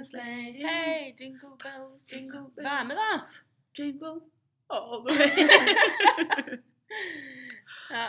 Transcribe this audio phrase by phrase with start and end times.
[0.00, 0.52] open sleigh.
[0.56, 2.64] Hey, jingle bells, jingle bells.
[2.64, 3.20] Vær med, da!
[3.76, 4.20] Jingle
[4.70, 6.58] all the way.
[7.90, 8.06] Ja.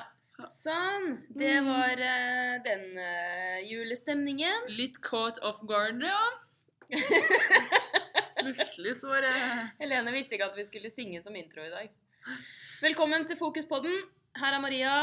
[0.47, 1.19] Sånn.
[1.37, 4.69] Det var uh, den uh, julestemningen.
[4.73, 6.21] Litt caught off guard, ja.
[8.41, 9.33] Plutselig så var det
[9.79, 11.91] Helene visste ikke at vi skulle synge som intro i dag.
[12.81, 13.99] Velkommen til Fokuspodden.
[14.41, 14.95] Her er Maria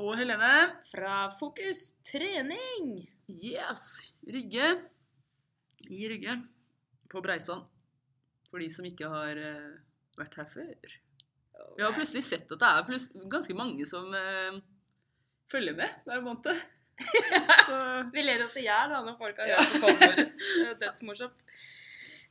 [0.00, 0.54] Og Helene.
[0.90, 2.96] fra Fokus trening.
[3.30, 3.92] Yes!
[4.26, 4.72] Rygge.
[5.88, 6.34] I Rygge.
[7.10, 7.64] På Breisan.
[8.50, 9.70] For de som ikke har eh,
[10.18, 10.96] vært her før.
[11.76, 14.56] Vi har plutselig sett at det er ganske mange som uh,
[15.52, 16.48] følger med hver måned.
[17.68, 17.76] Så
[18.12, 19.58] Vi ler oss i hjel når folk har Ja.
[19.60, 20.74] hørt på podden vår.
[20.80, 21.44] Dødsmorsomt.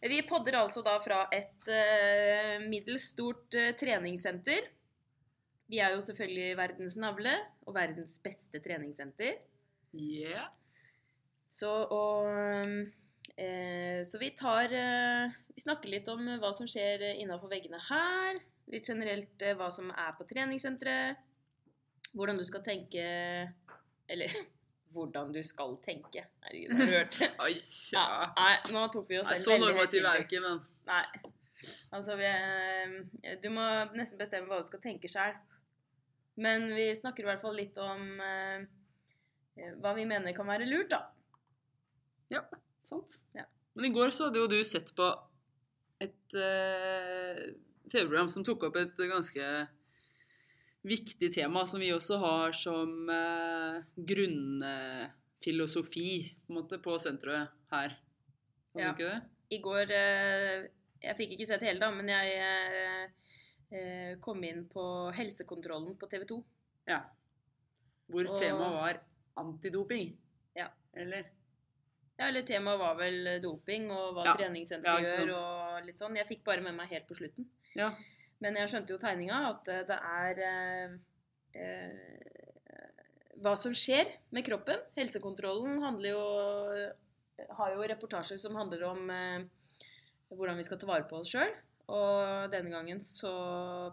[0.09, 4.67] Vi podder altså da fra et uh, middels stort uh, treningssenter.
[5.69, 7.35] Vi er jo selvfølgelig verdens navle
[7.67, 9.37] og verdens beste treningssenter.
[9.93, 10.47] yeah.
[11.49, 12.65] Så, og,
[14.03, 18.39] så vi tar eh, Vi snakker litt om hva som skjer innafor veggene her.
[18.69, 21.25] Litt generelt eh, hva som er på treningssenteret.
[22.13, 23.03] Hvordan du skal tenke
[24.09, 24.33] Eller
[24.93, 26.25] hvordan du skal tenke.
[26.45, 27.19] Herregud, har du hørt?
[27.45, 27.55] Ai,
[27.93, 28.29] Ja, ja.
[28.37, 31.03] nei, nå tok vi oss selv så normativ er jeg ikke, men Nei.
[31.93, 35.35] Altså, vi, eh, du må nesten bestemme hva du skal tenke sjøl.
[36.39, 38.63] Men vi snakker i hvert fall litt om eh,
[39.83, 41.03] hva vi mener kan være lurt, da.
[42.83, 43.21] Sant.
[43.35, 43.43] Ja.
[43.75, 45.07] Men i går så hadde jo du sett på
[46.01, 47.35] et uh,
[47.91, 49.45] TV-program som tok opp et ganske
[50.87, 56.11] viktig tema, som vi også har som uh, grunnfilosofi
[56.45, 57.89] på, en måte, på senteret her.
[58.73, 58.87] Hadde Ja.
[58.93, 59.21] du ikke det?
[59.49, 60.57] I går uh,
[61.01, 62.25] Jeg fikk ikke sett hele, da, men jeg
[64.21, 64.83] kom inn på
[65.15, 66.43] helsekontrollen på TV 2.
[66.89, 67.03] Ja.
[68.09, 68.97] Hvor Og- temaet var
[69.37, 70.17] antidoping.
[70.57, 70.67] Ja.
[70.97, 71.23] Eller?
[72.19, 74.33] Ja, eller temaet var vel doping og hva Ja.
[74.35, 76.17] treningssenteret Ja, gjør og litt sånn.
[76.19, 77.45] Jeg fikk bare med meg helt på slutten.
[77.79, 77.93] Ja.
[78.41, 80.97] Men jeg skjønte jo tegninga at eh, det er eh,
[81.55, 84.81] eh, hva som skjer med kroppen.
[84.97, 86.25] Helsekontrollen handler jo
[87.55, 89.43] har jo reportasjer som handler om eh,
[90.35, 91.53] hvordan vi skal ta vare på oss sjøl.
[91.89, 93.31] Og denne gangen så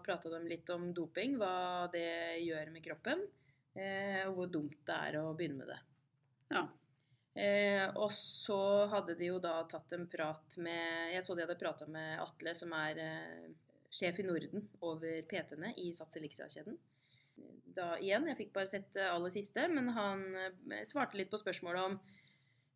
[0.05, 3.23] prata de litt om doping, hva det gjør med kroppen.
[3.77, 5.79] Eh, og hvor dumt det er å begynne med det.
[6.51, 6.65] Ja.
[7.37, 11.59] Eh, og så hadde de jo da tatt en prat med Jeg så de hadde
[11.59, 13.49] prata med Atle, som er eh,
[13.93, 16.79] sjef i Norden over PT-ene i Sats Elixia-kjeden.
[17.77, 21.39] Da igjen, jeg fikk bare sett det aller siste, men han eh, svarte litt på
[21.41, 21.99] spørsmålet om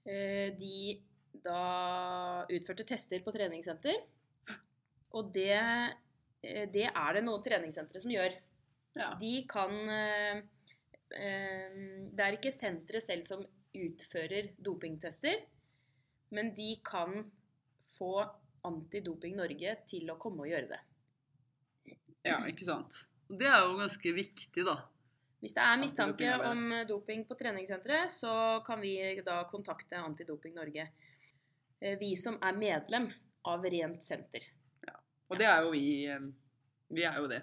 [0.06, 1.00] eh, de
[1.32, 3.98] da utførte tester på treningssenter.
[5.18, 5.58] Og det,
[6.44, 8.38] eh, det er det noen treningssentre som gjør.
[9.00, 9.14] ja.
[9.20, 10.44] De kan eh,
[11.16, 15.44] eh, Det er ikke senteret selv som utfører dopingtester,
[16.36, 17.32] men de kan
[17.98, 18.14] få
[18.68, 20.82] Antidoping Norge til å komme og gjøre det.
[22.28, 23.08] ja, ikke sant.
[23.32, 24.76] Det er jo ganske viktig, da.
[25.42, 28.94] Hvis det er mistanke om eh, doping på treningssenteret, så kan vi
[29.26, 30.86] da kontakte Antidoping Norge.
[31.80, 33.08] Eh, Vi som er medlem
[33.50, 34.46] av Rent senter.
[35.32, 36.06] Og det er jo vi.
[36.06, 36.20] eh,
[36.92, 37.42] Vi er jo det.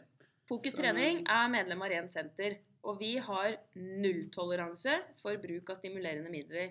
[0.48, 6.30] Fokus trening er medlem av Rent senter, og vi har nulltoleranse for bruk av stimulerende
[6.32, 6.70] midler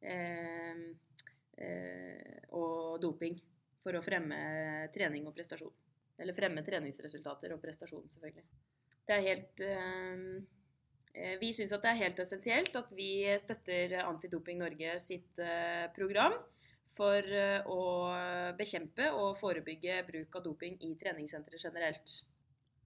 [0.00, 0.82] eh,
[1.58, 3.38] eh, og doping
[3.80, 4.38] for å fremme
[4.94, 5.72] trening og prestasjon.
[6.20, 8.46] Eller fremme treningsresultater og prestasjon, selvfølgelig.
[9.08, 10.24] Det er helt eh,
[11.14, 13.10] eh, Vi syns at det er helt essensielt at vi
[13.40, 16.36] støtter Antidoping Norge sitt eh, program
[16.94, 17.82] for eh, å
[18.58, 22.20] bekjempe og forebygge bruk av doping i treningssentre generelt.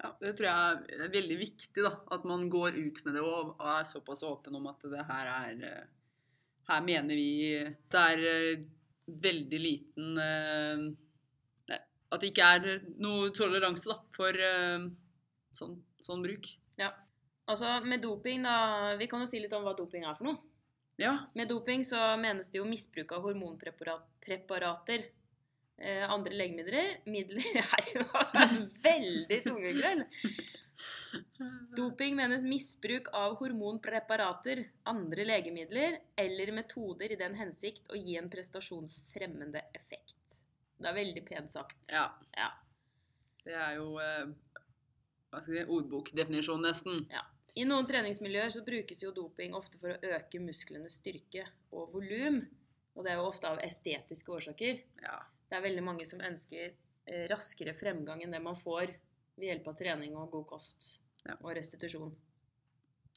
[0.03, 1.93] Ja, Det tror jeg er veldig viktig, da.
[2.15, 5.62] At man går ut med det og er såpass åpen om at det her er
[5.71, 5.87] eh,
[6.69, 7.31] Her mener vi
[7.93, 8.67] det er eh,
[9.06, 11.79] veldig liten eh,
[12.11, 14.44] At det ikke er noe toleranse da, for
[15.58, 16.47] sånn, sånn bruk.
[17.50, 20.38] Altså, med doping, da Vi kan jo si litt om hva doping er for noe.
[21.00, 21.17] Ja.
[21.35, 25.08] Med doping så menes det jo misbruk av hormonpreparater.
[25.76, 27.85] Eh, andre legemidler midler, Nei,
[28.35, 30.05] veldig veldig tungekrøll.
[31.79, 38.31] Doping menes misbruk av hormonpreparater, andre legemidler eller metoder i den hensikt å gi en
[38.31, 40.38] prestasjonsfremmende effekt.
[40.79, 41.81] Det er veldig pent sagt.
[41.93, 42.09] ja.
[42.37, 42.50] Ja.
[43.44, 44.31] Det er jo eh,
[45.29, 47.03] hva skal jeg si, ordbokdefinisjon, nesten.
[47.12, 47.21] Ja.
[47.61, 51.44] I noen treningsmiljøer så brukes jo doping ofte for å øke musklenes styrke
[51.76, 52.41] og volum.
[52.94, 54.81] Og det er jo ofte av estetiske årsaker.
[55.05, 55.19] Ja.
[55.55, 56.73] Det er veldig mange som ønsker
[57.06, 58.91] eh, raskere fremgang enn det man får
[59.39, 61.37] ved hjelp av trening og god kost Ja.
[61.39, 62.11] og restitusjon.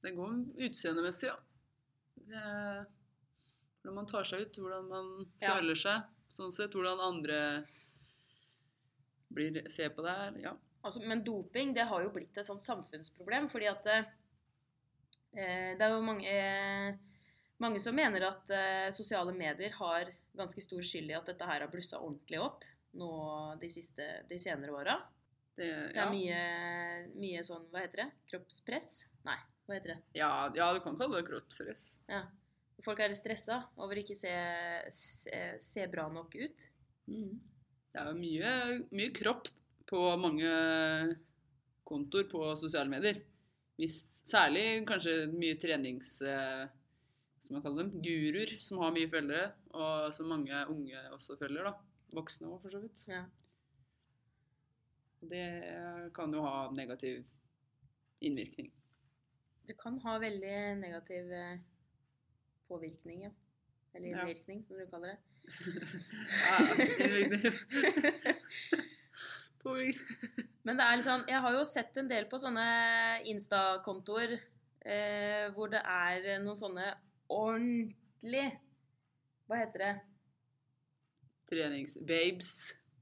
[0.04, 0.36] Det går
[0.68, 1.40] utseendemessig, ja.
[3.82, 5.10] Hvordan man tar seg ut, hvordan man
[5.42, 5.56] Ja.
[5.56, 6.04] føler seg.
[6.30, 7.66] Sånn sett, hvordan andre
[9.34, 10.38] blir, ser på deg.
[10.44, 10.54] Ja.
[10.84, 15.90] Altså, men doping det har jo blitt et sånt samfunnsproblem, fordi at eh, det er
[15.90, 16.94] jo mange, eh,
[17.60, 21.64] mange som mener at eh, sosiale medier har ganske stor skyld i at dette her
[21.64, 22.66] har blussa ordentlig opp
[22.98, 23.10] nå
[23.62, 24.96] de, siste, de senere åra.
[25.58, 26.42] Det, Det er mye,
[27.18, 28.92] mye sånn, hva heter det, kroppspress?
[29.26, 30.00] Nei, hva heter det?
[30.20, 31.88] Ja, ja, du kan kalle det kroppsstress.
[32.10, 32.24] Ja.
[32.86, 34.34] Folk er litt stressa over ikke se,
[34.94, 36.68] se, se bra nok ut.
[37.08, 38.52] Det er jo mye,
[38.94, 39.50] mye kropp
[39.90, 40.52] på mange
[41.88, 43.24] kontor på sosiale medier.
[43.82, 46.20] Hvis, særlig kanskje mye trenings...
[46.22, 46.68] eh,
[47.48, 47.92] Hva jeg man kalle dem?
[48.04, 51.64] Guruer som har mye følgere, og som mange unge også følger.
[51.64, 51.74] da.
[52.16, 53.06] Voksne òg, for så vidt.
[53.08, 53.22] Ja.
[55.22, 57.24] Det kan jo ha negativ
[58.22, 58.72] innvirkning.
[59.68, 61.58] Det kan ha veldig negativ eh,
[62.70, 63.32] påvirkning, ja.
[63.96, 64.22] Eller Ja.
[64.22, 65.18] innvirkning, som du kaller det.
[66.48, 67.54] Ja, innvirkning.
[69.64, 70.48] Påvirkning.
[70.64, 72.66] Men det er litt sånn Jeg har jo sett en del på sånne
[73.32, 74.36] Insta-kontoer
[74.86, 76.90] eh, hvor det er noen sånne
[77.34, 78.48] ordentlig
[79.48, 79.94] Hva heter det?
[81.48, 82.52] Treningsbabes.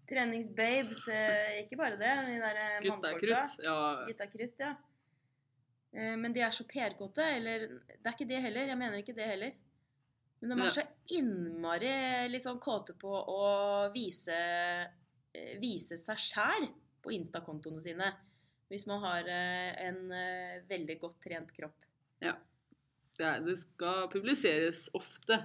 [0.09, 1.07] Treningsbabes.
[1.09, 2.11] Eh, ikke bare det.
[2.27, 3.39] De der eh, mannfolka.
[3.65, 4.73] Ja, Gutta krutt, ja.
[5.95, 7.25] Eh, men de er så PR-kåte.
[7.39, 8.69] Eller det er ikke det heller.
[8.69, 9.55] Jeg mener ikke det heller.
[10.41, 10.85] Men de er så
[11.15, 11.95] innmari
[12.29, 13.45] liksom kåte på å
[13.93, 14.35] vise,
[15.57, 16.67] vise seg sjæl
[17.01, 18.11] på Insta-kontoene sine.
[18.69, 20.11] Hvis man har en
[20.69, 21.87] veldig godt trent kropp.
[23.19, 25.39] Det, er, det skal publiseres ofte.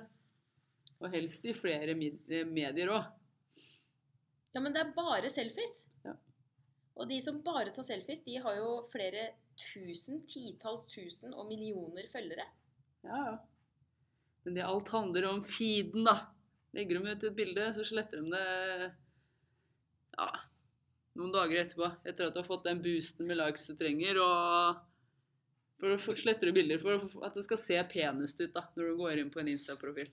[1.01, 3.07] Og helst i flere eh, medier òg.
[4.55, 5.85] Ja, men det er bare selfies.
[6.05, 6.17] Ja.
[6.99, 9.31] Og de som bare tar selfies, de har jo flere
[9.61, 12.47] tusen, titalls tusen og millioner følgere.
[13.07, 13.39] Ja, ja.
[14.45, 16.17] Men det alt handler om feeden, da.
[16.77, 18.91] Legger de ut et bilde, så sletter de det
[20.17, 20.29] ja,
[21.19, 21.89] noen dager etterpå.
[22.09, 24.21] Etter at du har fått den boosten med likes du trenger.
[24.23, 24.81] Og
[25.81, 28.91] for å slette sletter du bilder for at det skal se penest ut da, når
[28.91, 30.11] du går inn på en Insta-profil.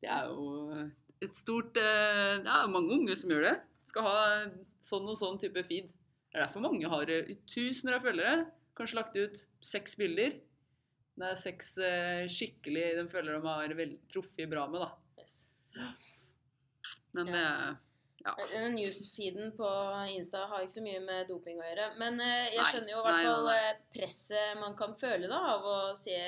[0.00, 0.86] Det er jo
[1.20, 3.56] et stort eh, Det er mange unge som gjør det.
[3.90, 4.20] Skal ha
[4.84, 5.90] sånn og sånn type feed.
[6.30, 8.46] Det er derfor mange har eh, tusener av følgere.
[8.78, 10.38] Kanskje lagt ut seks bilder.
[11.20, 13.76] Det er seks eh, skikkelig de føler de har
[14.10, 15.90] truffet bra med, da.
[17.16, 17.78] Men det er
[18.24, 18.34] ja.
[18.74, 19.68] Newsfeeden på
[20.14, 21.86] Insta har ikke så mye med doping å gjøre.
[22.00, 25.64] Men eh, jeg skjønner jo i hvert fall eh, presset man kan føle da, av
[25.70, 26.18] å se,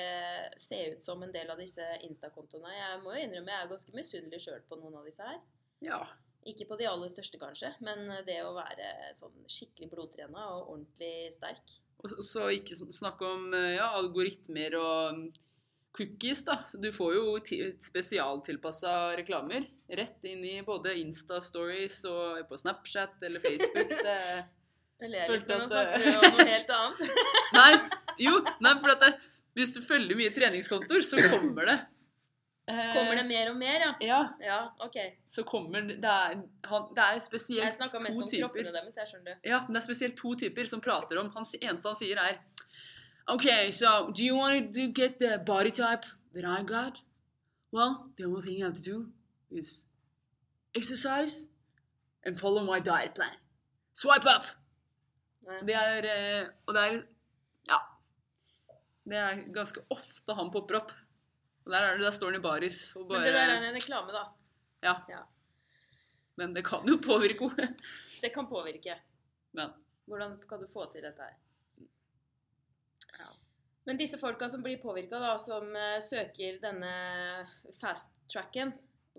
[0.57, 2.73] se ut som en del av disse Insta-kontoene.
[2.79, 5.39] Jeg må jo innrømme jeg er ganske misunnelig sjøl på noen av disse her.
[5.85, 6.01] ja.
[6.43, 11.29] Ikke på de aller største, kanskje, men det å være sånn skikkelig blodtrena og ordentlig
[11.31, 11.77] sterk.
[12.03, 15.29] Og så- så ikke snakk om eh, ja, algoritmer og mm,
[15.93, 16.59] cookies, da.
[16.65, 23.21] Så du får jo ti- spesialtilpassa reklamer rett inn i både Insta-stories og på Snapchat
[23.27, 23.93] eller Facebook.
[24.07, 24.17] Det
[25.03, 27.15] Jeg ler litt, men nå snakker vi om noe helt annet.
[27.57, 27.71] Nei,
[28.23, 29.09] jo, nei, for det,
[29.57, 31.75] hvis du følger mye treningskontoer, så kommer det.
[32.69, 33.89] Kommer det mer og mer, ja?
[34.07, 34.95] Ja, Ja, OK.
[35.27, 36.37] så kommer det Det er,
[36.69, 38.77] han, det er Jeg spesielt snakka mest om om kroppene typer.
[38.77, 39.49] deres, jeg skjønner det.
[39.51, 42.39] Ja, det er spesielt to typer som prater om Hans eneste han sier, er
[43.29, 46.03] Okay, so do you want to get the body type
[46.33, 47.01] that I got?
[47.71, 49.07] Well, the only thing you have to do
[49.49, 49.85] is
[50.75, 51.47] exercise
[52.25, 53.35] and follow my diet plan.
[53.93, 54.43] Swipe up!
[55.67, 57.01] Det er eh, Og det er
[57.67, 57.79] Ja.
[59.05, 60.91] Det er ganske ofte han popper opp.
[61.65, 63.75] Og der, er det, der står han i baris og Men det der er en
[63.75, 64.23] reklame, da.
[64.83, 64.95] Ja.
[65.09, 65.21] Ja.
[66.35, 67.75] Men det kan jo påvirke henne.
[68.21, 68.99] Det kan påvirke.
[69.53, 69.71] Men
[70.05, 71.35] Hvordan skal du få til dette her?
[73.85, 76.93] Men disse folka som blir påvirka, som eh, søker denne
[77.81, 78.71] fast-tracken,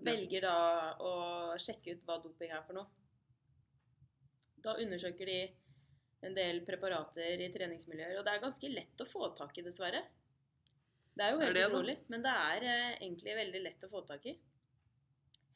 [0.05, 0.55] velger da
[0.99, 1.13] å
[1.61, 2.89] sjekke ut hva doping er for noe.
[4.65, 5.39] Da undersøker de
[6.25, 10.01] en del preparater i treningsmiljøer, og det er ganske lett å få tak i, dessverre.
[11.15, 11.67] Det er jo Er helt da?
[11.69, 14.35] utrolig, men det er eh, egentlig veldig lett å få tak i.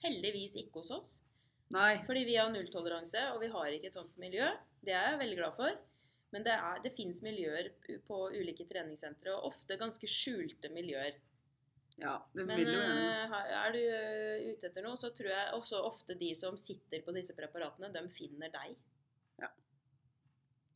[0.04, 1.08] Heldigvis ikke hos oss.
[1.74, 1.96] nei.
[2.06, 4.46] Fordi vi har nulltoleranse, og vi har ikke et sånt miljø.
[4.84, 5.80] Det er jeg veldig glad for.
[6.34, 7.70] Men det, er, det fins miljøer
[8.04, 11.16] på ulike treningssentre, og ofte ganske skjulte miljøer.
[11.98, 15.56] Ja, det Men vil gjerne eh, er du eh, ute etter noe, så tror jeg
[15.56, 18.76] også ofte de som sitter på disse preparatene, de finner deg.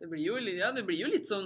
[0.03, 1.45] Det blir jo, ja, det blir jo litt sånn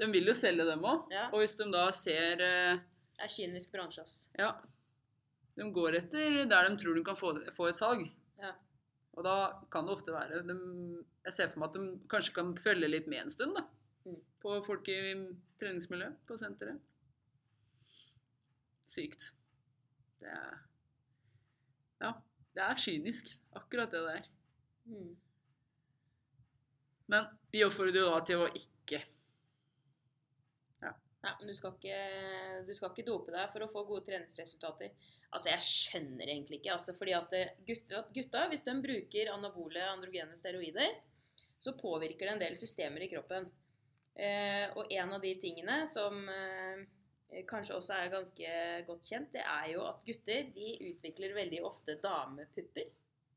[0.00, 1.10] De vil jo selge dem òg.
[1.12, 1.26] Ja.
[1.34, 2.80] Og hvis de da ser eh,
[3.12, 4.14] Det er kynisk bransje, ass.
[4.40, 4.54] Ja.
[5.58, 8.06] De går etter der de tror de kan få, få et salg.
[8.40, 8.54] Ja.
[9.18, 9.34] Og da
[9.72, 10.56] kan det ofte være de,
[11.26, 13.64] Jeg ser for meg at de kanskje kan følge litt med en stund, da.
[14.06, 14.20] Mm.
[14.40, 14.98] På folk i
[15.60, 16.80] treningsmiljøet på senteret.
[18.88, 19.32] Sykt.
[20.22, 20.58] Det er
[22.00, 22.12] Ja.
[22.54, 24.24] Det er kynisk, akkurat det der.
[24.84, 25.16] Mm.
[27.10, 29.02] Men vi oppfordrer jo da til å ikke
[31.20, 31.96] Nei, men du skal, ikke,
[32.64, 34.94] du skal ikke dope deg for å få gode treningsresultater.
[35.28, 36.72] Altså, jeg skjønner egentlig ikke.
[36.78, 40.94] Altså, fordi at eh, gutta, gutta, hvis de bruker anabole androgene steroider,
[41.60, 43.50] så påvirker det en del systemer i kroppen.
[44.16, 46.80] Eh, og en av de tingene som eh,
[47.48, 48.54] kanskje også er ganske
[48.88, 52.88] godt kjent, det er jo at gutter de utvikler veldig ofte damepupper.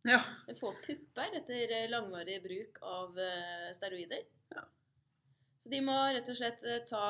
[0.08, 0.22] Ja.
[0.48, 4.24] De får pupper etter langvarig bruk av eh, steroider.
[4.56, 4.66] Ja.
[5.63, 7.03] Så de må rett og slett eh, ta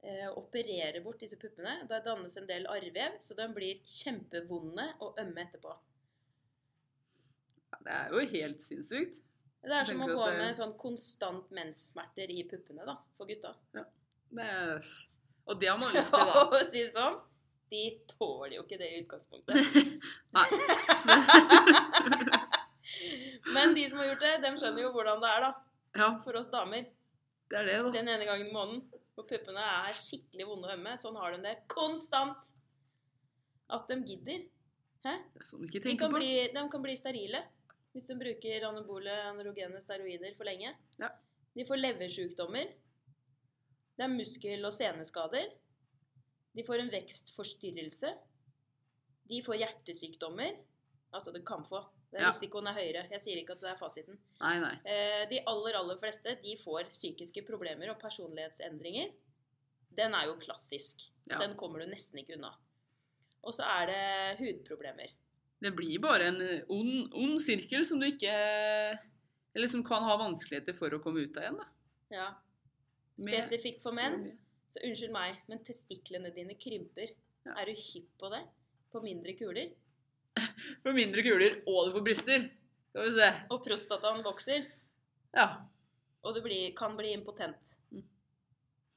[0.00, 1.74] eh, Operere bort disse puppene.
[1.90, 5.74] Da dannes en del arrvev, så de blir kjempevonde og ømme etterpå.
[7.68, 9.20] Ja, Det er jo helt sinnssykt.
[9.60, 13.52] Det er som å gå det- med sånn konstant menssmerter i puppene da, for gutta.
[13.74, 14.80] Det er,
[15.48, 16.46] og det har man lyst til, da.
[16.48, 17.18] Å si sånn,
[17.68, 19.56] de tåler jo ikke det i utgangspunktet.
[20.38, 20.46] Nei.
[23.54, 25.50] Men de som har gjort det, de skjønner jo hvordan det er da,
[25.98, 26.86] Ja, for oss damer.
[27.48, 27.90] Det er det, da.
[27.94, 28.82] Den ene gangen i måneden.
[29.18, 30.94] Og puppene er skikkelig vonde og ømme.
[31.00, 32.52] Sånn har de det konstant.
[33.74, 34.44] At de gidder.
[35.04, 36.20] Det er sånn vi ikke De tenker kan, på.
[36.20, 37.44] bli, de kan bli sterile
[37.94, 40.70] hvis de bruker anabole anerogene steroider for lenge.
[41.00, 41.08] Ja.
[41.56, 42.70] De får leversykdommer.
[43.98, 45.48] Det er muskel- og seneskader.
[46.54, 48.12] De får en vekstforstyrrelse.
[49.28, 50.60] De får hjertesykdommer.
[51.16, 51.80] Altså, det kan få.
[52.10, 52.30] Det- Ja.
[52.30, 53.10] Risikoen er høyere.
[53.10, 54.18] Jeg sier ikke at det er fasiten.
[54.40, 54.74] Nei, nei.
[54.84, 59.12] Eh, De aller, aller fleste de får psykiske problemer og personlighetsendringer.
[59.94, 60.96] Den er jo klassisk.
[61.28, 61.38] Så Ja.
[61.46, 62.54] Den kommer du nesten ikke unna.
[63.44, 65.10] Og så er det hudproblemer.
[65.60, 68.98] Det blir bare en eh, ond, ond sirkel som du ikke
[69.54, 71.64] Eller som kan ha vanskeligheter for å komme ut av igjen, da.
[72.10, 72.34] Ja.
[73.18, 74.38] Spesifikt for menn.
[74.70, 77.10] Så unnskyld meg, men testiklene dine krymper.
[77.46, 77.54] Ja.
[77.56, 78.42] Er du hypp på det?
[78.92, 79.72] På mindre kuler?
[80.84, 82.46] For mindre kuler, og du får bryster.
[82.90, 83.28] Skal vi se.
[83.54, 84.66] Og prostataen vokser,
[85.36, 85.48] Ja.
[86.24, 87.74] og du blir, kan bli impotent.
[87.92, 88.04] Mm.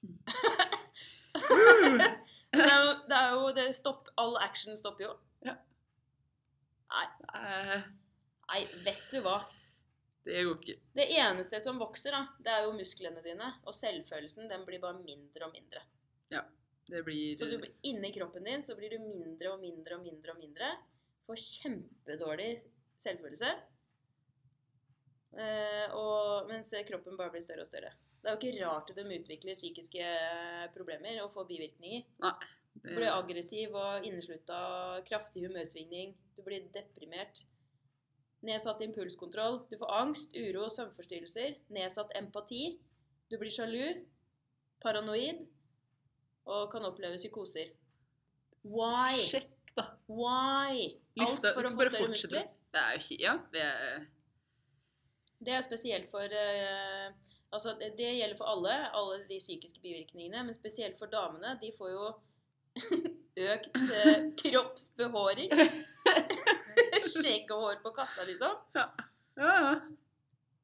[2.51, 5.15] det er jo, det er jo det stopp, All action stopper jo.
[5.45, 5.57] Ja.
[6.91, 9.39] Nei, vet du hva?
[10.25, 10.75] det går ikke.
[10.93, 13.47] Det eneste som vokser, da, det er jo musklene dine.
[13.65, 15.81] Og selvfølelsen den blir bare mindre og mindre.
[16.91, 20.33] Det blir Så du, inni kroppen din så blir du mindre og mindre og mindre
[20.33, 20.71] og mindre.
[21.31, 22.49] Får kjempedårlig
[22.99, 23.49] selvfølelse.
[25.39, 27.91] Eh, og, mens kroppen bare blir større og større.
[28.19, 30.09] Det er jo ikke rart at de utvikler psykiske
[30.73, 32.03] problemer og får bivirkninger.
[32.73, 34.59] Du det, blir aggressiv og inneslutta,
[35.07, 36.11] kraftig humørsvingning.
[36.35, 37.45] Du blir deprimert.
[38.43, 39.61] Nedsatt impulskontroll.
[39.71, 41.55] Du får angst, uro og søvnforstyrrelser.
[41.71, 42.75] Nedsatt empati.
[43.31, 44.03] Du blir sjalu.
[44.83, 45.47] Paranoid.
[46.43, 47.71] Og kan oppleve psykoser.
[48.67, 49.15] Why?
[49.31, 49.45] Da.
[50.17, 50.87] Why?
[51.19, 52.49] Alt for å få større muskler?
[52.71, 54.03] Det er jo ikke Ja, det er
[55.43, 57.11] Det er spesielt for uh,
[57.51, 61.57] Altså, det, det gjelder for alle, alle de psykiske bivirkningene, men spesielt for damene.
[61.59, 62.05] De får jo
[63.51, 65.51] økt uh, kroppsbehåring.
[67.11, 68.55] Skjegg og hår på kassa, liksom.
[68.77, 68.87] Ja,
[69.35, 69.73] ja.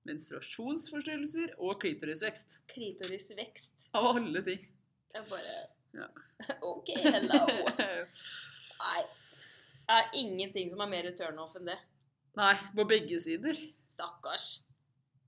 [0.07, 2.61] Menstruasjonsforstyrrelser og klitorisvekst.
[2.71, 3.89] Klitorisvekst.
[3.99, 4.63] Av alle ting.
[5.11, 5.59] Det er bare
[5.97, 6.07] Ja.
[6.71, 7.43] OK, hello.
[7.75, 9.01] Nei.
[9.87, 11.77] Det er ingenting som er mer turnoff enn det.
[12.37, 13.59] Nei, på begge sider.
[13.89, 14.49] Stakkars.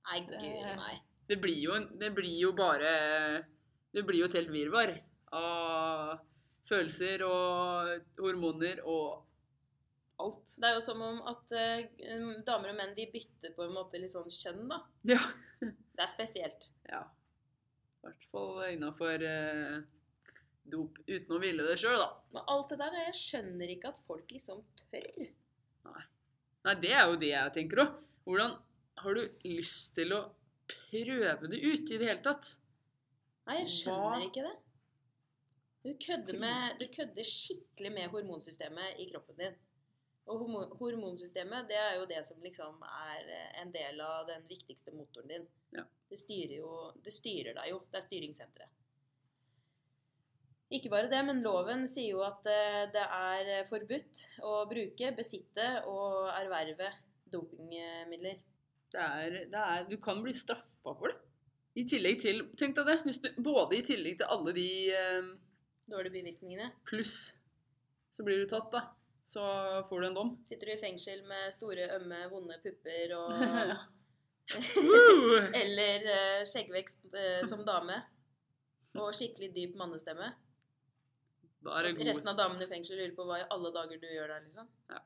[0.10, 1.00] Nei, guri meg.
[1.30, 2.92] Det blir jo, det blir jo bare
[3.94, 4.92] Det blir jo et helt virvar
[5.38, 6.20] av
[6.70, 9.24] følelser og hormoner og
[10.22, 10.56] alt.
[10.58, 14.02] Det er jo som om at uh, damer og menn de bytter på en måte
[14.02, 14.82] litt sånn kjønn, da.
[15.10, 15.22] Ja.
[15.62, 16.70] Det er spesielt.
[16.92, 17.06] ja.
[18.00, 19.80] I hvert fall innafor eh,
[20.72, 22.10] dop uten å ville det sjøl, da.
[22.36, 25.30] Men alt det der, jeg skjønner ikke at folk liksom tør.
[25.90, 28.00] Nei, det er jo det jeg tenker òg.
[28.28, 28.58] Hvordan
[29.04, 30.24] har du lyst til å
[30.70, 32.52] prøve det ut i det hele tatt?
[33.48, 34.26] Nei, jeg skjønner Hva?
[34.28, 34.58] ikke det.
[35.80, 39.56] Du kødder, med, du kødder skikkelig med hormonsystemet i kroppen din.
[40.30, 40.44] Og
[40.78, 45.32] hormonsystemet, det er jo det som liksom er eh, en del av den viktigste motoren
[45.32, 45.48] din.
[45.74, 45.86] Ja.
[46.10, 46.74] Det styrer jo
[47.06, 47.80] Det styrer deg jo.
[47.90, 48.76] Det er styringssenteret.
[50.70, 55.70] Ikke bare det, men loven sier jo at eh, det er forbudt å bruke, besitte
[55.90, 56.92] og erverve
[57.34, 58.38] dopingmidler.
[58.94, 61.18] Det er, det er, du kan bli straffa for det.
[61.78, 62.98] I tillegg til Tenk deg det.
[63.06, 65.30] Hvis du, både i tillegg til alle de eh,
[65.90, 66.72] Dårlige bivirkningene.
[66.86, 67.16] pluss,
[68.14, 68.84] så blir du tatt, da.
[69.26, 69.42] Så
[69.90, 70.32] får du en dom.
[70.46, 73.34] Sitter du i fengsel med store, ømme, vonde pupper og
[75.62, 78.00] Eller eh, skjeggvekst eh, som dame.
[78.98, 80.32] Og skikkelig dyp mannestemme.
[81.60, 84.32] Det god Resten av damene i fengsel lurer på hva i alle dager du gjør
[84.32, 84.68] der, liksom.
[84.92, 85.00] Ja.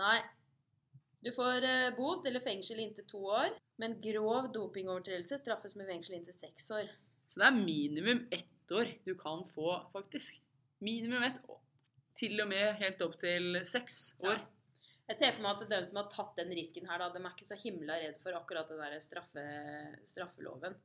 [0.00, 0.16] Nei.
[1.24, 6.18] Du får eh, bot eller fengsel inntil to år, men grov dopingovertredelse straffes med fengsel
[6.18, 6.90] inntil seks år.
[7.32, 10.36] Så det er minimum ett år du kan få, faktisk.
[10.84, 11.62] Minimum ett år.
[12.14, 14.36] Til og med helt opp til seks år.
[14.36, 14.50] Ja.
[15.08, 17.32] Jeg ser for meg at de som har tatt den risken her, da, de er
[17.32, 19.42] ikke så himla redd for akkurat den der straffe,
[20.08, 20.76] straffeloven.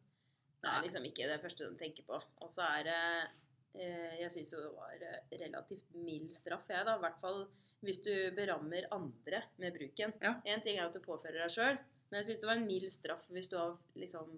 [0.59, 2.17] Det er liksom ikke det første de tenker på.
[2.43, 3.37] Og så er det eh,
[3.77, 6.95] Jeg syns jo det var eh, relativt mild straff, jeg, da.
[6.97, 7.43] I hvert fall
[7.85, 10.11] hvis du berammer andre med bruken.
[10.21, 10.33] Ja.
[10.51, 11.77] En ting er at du påfører deg sjøl,
[12.09, 14.33] men jeg syns det var en mild straff hvis du har liksom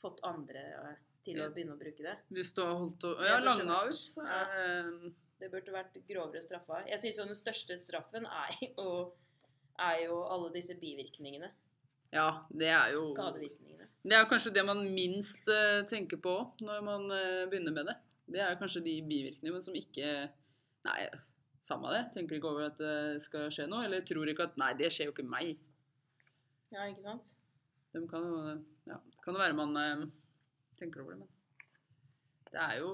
[0.00, 0.96] fått andre eh,
[1.26, 1.46] til Ja.
[1.48, 2.16] å begynne å bruke det.
[2.34, 6.40] Hvis du har holdt å Ja, langa ut, så er det Det burde vært grovere
[6.40, 6.78] straffa.
[6.88, 9.12] Jeg syns den største straffen er jo,
[9.78, 11.50] er jo alle disse bivirkningene.
[12.14, 13.84] Ja, det er jo Skadevirkningene.
[14.06, 16.32] Det er kanskje det man minst eh, tenker på
[16.64, 17.96] når man eh, begynner med det.
[18.26, 20.10] Det er kanskje de bivirkningene som ikke
[20.86, 21.00] Nei,
[21.66, 22.04] samme det.
[22.14, 23.82] Tenker ikke over at det skal skje noe.
[23.86, 25.56] Eller tror ikke at Nei, det skjer jo ikke meg.
[26.74, 27.32] Ja, ikke sant?
[27.94, 28.38] Det kan jo
[28.86, 30.02] ja, det kan jo være man eh,
[30.78, 31.30] tenker over det, men
[32.52, 32.90] det er jo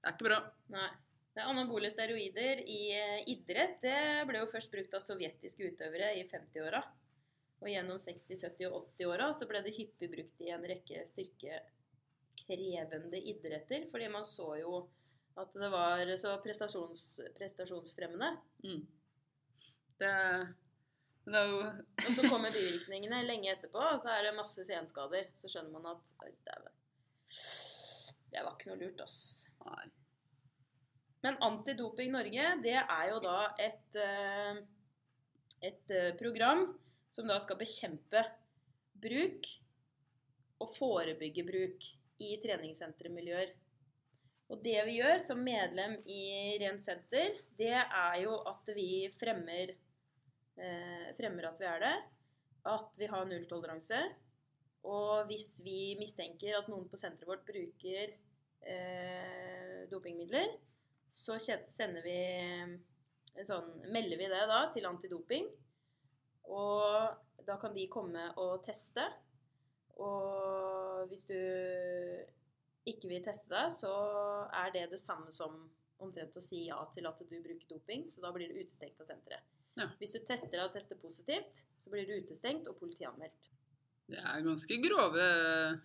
[0.00, 0.38] Det er ikke bra.
[0.74, 0.88] Nei.
[1.36, 6.22] Det Anabole steroider i eh, idrett det ble jo først brukt av sovjetiske utøvere i
[6.24, 6.80] 50-åra.
[7.60, 11.04] Og gjennom 60-, 70- og 80-åra så ble det hyppig brukt i en rekke
[12.46, 13.88] styrkekrevende idretter.
[13.90, 14.84] Fordi man så jo
[15.36, 18.30] at det var så prestasjons, prestasjonsfremmende.
[18.64, 18.86] Mm.
[20.00, 20.12] Det,
[21.26, 21.58] det er jo
[22.06, 25.28] Og så kommer bivirkningene lenge etterpå, og så er det masse senskader.
[25.36, 26.14] Så skjønner man at
[26.48, 26.72] dæven.
[28.32, 29.18] Det var ikke noe lurt, ass.
[29.66, 29.84] Nei.
[31.24, 34.58] Men Antidoping Norge, det er jo da et, eh,
[35.64, 36.68] et eh, program
[37.10, 38.22] som da skal bekjempe
[39.02, 39.48] bruk
[40.62, 41.88] og forebygge bruk
[42.22, 43.54] i treningssentermiljøer.
[44.52, 49.72] Og det vi gjør som medlem i Rent senter, det er jo at vi fremmer,
[50.60, 51.96] eh, fremmer at vi er det.
[52.66, 53.98] At vi har nulltoleranse.
[54.86, 58.14] Og hvis vi mistenker at noen på senteret vårt bruker
[58.62, 60.54] eh, dopingmidler,
[61.10, 62.16] så sender vi
[63.36, 65.48] en sånn, melder vi det da til antidoping.
[66.54, 69.02] Og da kan de komme og teste.
[70.02, 70.65] Og
[71.10, 71.36] hvis du
[72.86, 73.90] ikke vil teste deg, så
[74.54, 75.56] er det det samme som
[76.02, 79.08] omtrent å si ja til at du bruker doping, så da blir du utestengt av
[79.08, 79.42] senteret.
[79.76, 79.88] Ja.
[80.00, 83.50] Hvis du tester deg og tester positivt, så blir du utestengt og politianmeldt.
[84.06, 85.26] Det er ganske grove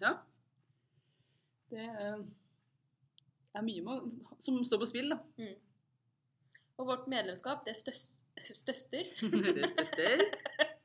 [0.03, 0.13] Ja.
[1.71, 3.95] Det er, mye
[4.43, 5.17] som står på spill, da.
[5.39, 5.55] Mm.
[6.81, 8.11] Og vårt medlemskap, det støs-
[8.43, 9.07] støster
[9.57, 10.23] Det støster.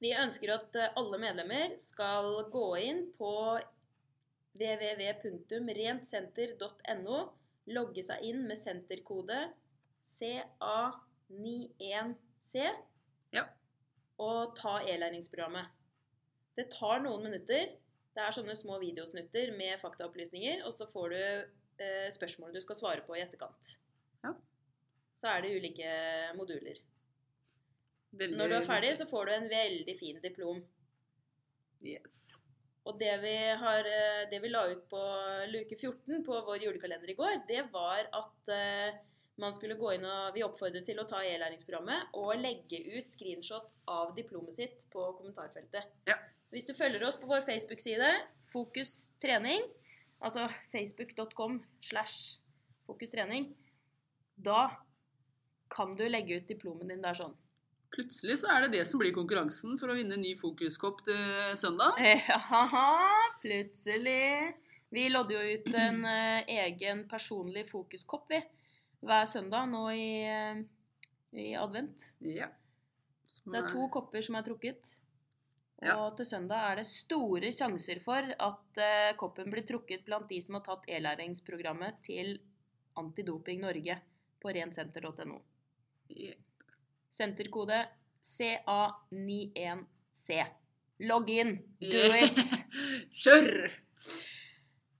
[0.00, 3.32] Vi ønsker at eh, alle medlemmer skal gå inn på
[4.54, 7.18] www.rentsenter.no,
[7.74, 9.38] logge seg inn med senterkode
[10.04, 12.54] CA91C
[13.34, 13.44] Ja.
[14.20, 15.66] og ta e-læringsprogrammet.
[16.54, 17.64] Det tar noen minutter.
[18.14, 21.16] Det er sånne små videosnutter med faktaopplysninger, og så får du
[21.82, 23.62] eh, spørsmål du skal svare på i etterkant.
[25.24, 25.90] Så er det ulike
[26.36, 26.80] moduler.
[28.12, 30.58] Veldig Når du er ferdig, så får du en veldig fin diplom.
[31.80, 32.18] Yes.
[32.84, 33.32] Og det vi,
[33.62, 35.00] har, eh, det vi la ut på
[35.48, 39.00] luke 14 på vår julekalender i går, det var at eh,
[39.40, 43.72] man skulle gå inn og Vi oppfordret til å ta e-læringsprogrammet og legge ut screenshot
[43.88, 45.88] av diplomet sitt på kommentarfeltet.
[46.12, 46.20] Ja.
[46.44, 48.12] Så hvis du følger oss på vår Facebook-side,
[48.52, 49.64] Fokus trening,
[50.20, 52.42] altså facebook.com slash
[52.84, 53.54] fokustrening,
[54.36, 54.68] da
[55.74, 57.34] kan du legge ut diplomen din der sånn.
[57.94, 61.98] Plutselig så er det det som blir konkurransen for å vinne ny fokuskopp til søndag.
[62.28, 62.88] Ja,
[63.42, 64.54] plutselig.
[64.94, 68.40] Vi lodder jo ut en eh, egen personlig fokuskopp, vi.
[69.04, 70.60] Hver søndag nå i, eh,
[71.38, 72.10] i advent.
[72.24, 72.50] Ja.
[73.26, 74.94] Som Det er to kopper som er trukket.
[75.92, 80.38] Og til søndag er det store sjanser for at uh, koppen blir trukket blant de
[80.40, 82.38] som har tatt e-læringsprogrammet til
[83.00, 83.98] Antidoping Norge
[84.40, 85.42] på rensenter.no.
[87.14, 87.78] Senterkode
[88.24, 90.44] CA91C.
[91.04, 91.58] Logg inn.
[91.82, 92.38] Do it!
[93.22, 93.50] Kjør!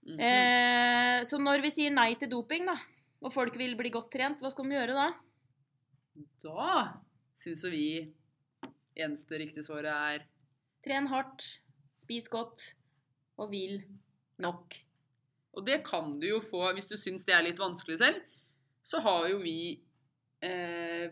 [0.05, 0.19] Mhm.
[0.21, 2.75] Eh, så når vi sier nei til doping, da,
[3.25, 5.07] og folk vil bli godt trent, hva skal de gjøre da?
[6.45, 6.65] Da
[7.35, 8.13] syns jo vi
[8.95, 10.19] eneste riktige svaret er
[10.85, 11.41] Tren hardt,
[11.97, 12.75] spis godt
[13.41, 13.81] og hvil
[14.37, 14.75] nok.
[15.57, 18.19] Og det kan du jo få hvis du syns det er litt vanskelig selv.
[18.85, 19.81] Så har jo vi
[20.43, 21.11] eh,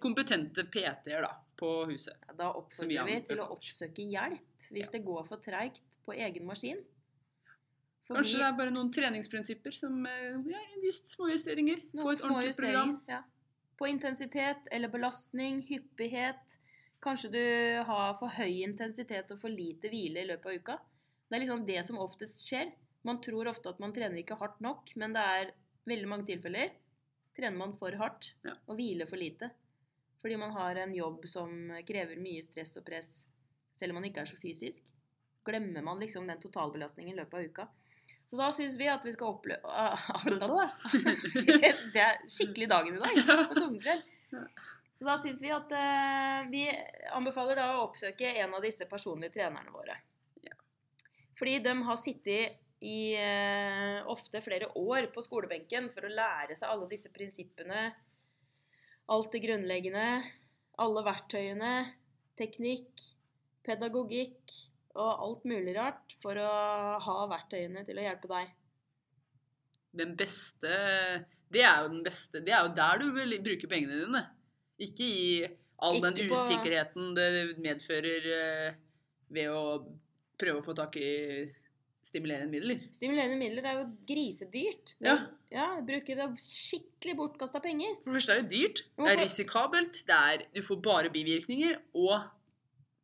[0.00, 2.16] kompetente PT-er da, på huset.
[2.28, 6.46] Ja, da oppfordrer vi til å oppsøke hjelp hvis det går for treigt på egen
[6.48, 6.80] maskin.
[8.02, 11.84] Fordi, Kanskje det er bare noen treningsprinsipper som eh, ja, just småjusteringer.
[11.94, 12.96] Få et ordentlig program.
[13.10, 13.22] Ja.
[13.78, 16.58] På intensitet eller belastning, hyppighet.
[17.02, 17.44] Kanskje du
[17.86, 20.78] har for høy intensitet og for lite hvile i løpet av uka.
[21.28, 22.70] Det er liksom det som oftest skjer.
[23.06, 25.54] Man tror ofte at man trener ikke hardt nok, men det er
[25.88, 26.74] veldig mange tilfeller
[27.36, 28.54] trener man for hardt Ja.
[28.66, 29.50] og hviler for lite.
[30.22, 31.50] Fordi man har en jobb som
[31.86, 33.26] krever mye stress og press,
[33.74, 34.82] selv om man ikke er så fysisk.
[35.44, 37.68] Glemmer man liksom den totalbelastningen i løpet av uka.
[38.26, 39.66] Så da syns vi at vi skal oppleve
[41.92, 43.18] Det er skikkelig dagen i dag.
[43.26, 43.98] på.
[44.32, 44.44] Ja.
[44.98, 46.62] Så da syns vi at eh, vi
[47.12, 49.98] anbefaler da å oppsøke en av disse personlige trenerne våre.
[51.38, 56.70] Fordi de har sittet i eh, ofte flere år på skolebenken for å lære seg
[56.72, 57.84] alle disse prinsippene.
[59.12, 60.06] Alt det grunnleggende.
[60.82, 61.72] Alle verktøyene.
[62.38, 63.04] Teknikk.
[63.66, 64.56] Pedagogikk.
[64.98, 66.50] Og alt mulig rart for å
[67.00, 68.50] ha verktøyene til å hjelpe deg.
[69.92, 70.72] Den beste
[71.52, 72.40] Det er jo den beste.
[72.44, 74.22] Det er jo der du vil bruke pengene dine.
[74.82, 75.24] Ikke i
[75.82, 77.26] all den Ikke på- usikkerheten det
[77.60, 78.78] medfører eh,
[79.32, 79.64] ved å
[80.40, 81.10] prøve å få tak i
[82.06, 82.84] stimulerende midler.
[82.94, 84.94] Stimulerende midler er jo grisedyrt.
[85.04, 85.16] Ja.
[85.52, 87.98] ja bruker det skikkelig bortkasta penger.
[88.02, 91.76] For det første er det dyrt, det er risikabelt, det er, du får bare bivirkninger,
[91.98, 92.16] og